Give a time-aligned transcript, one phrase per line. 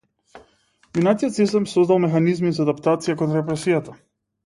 [0.95, 4.01] Минатиот систем создал механизми за адаптација кон репресијата.